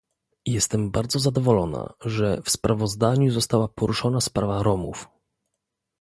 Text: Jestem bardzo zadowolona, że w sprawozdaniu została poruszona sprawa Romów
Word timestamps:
Jestem 0.45 0.91
bardzo 0.91 1.19
zadowolona, 1.19 1.93
że 2.05 2.41
w 2.45 2.49
sprawozdaniu 2.49 3.31
została 3.31 3.67
poruszona 3.67 4.21
sprawa 4.21 4.63
Romów 4.63 5.07